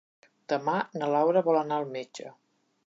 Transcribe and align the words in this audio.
Demà 0.53 0.77
na 1.01 1.11
Laura 1.17 1.45
vol 1.51 1.61
anar 1.61 1.79
al 1.81 1.89
metge. 1.99 2.37